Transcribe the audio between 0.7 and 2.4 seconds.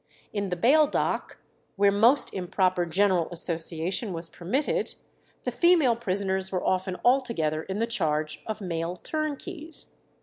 dock, where most